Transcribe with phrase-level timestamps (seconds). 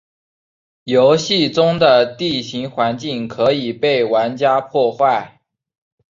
[0.85, 5.39] 游戏中的地形环境可以被玩家破坏。